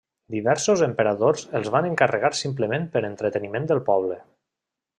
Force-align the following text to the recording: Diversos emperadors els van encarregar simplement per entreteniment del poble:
Diversos 0.35 0.79
emperadors 0.85 1.43
els 1.59 1.69
van 1.75 1.89
encarregar 1.89 2.31
simplement 2.39 2.89
per 2.97 3.05
entreteniment 3.11 3.69
del 3.73 3.83
poble: 3.91 4.19